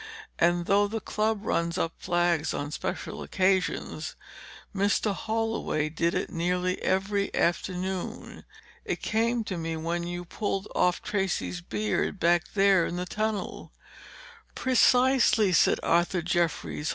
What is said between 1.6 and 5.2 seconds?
up flags on special occasions, Mr.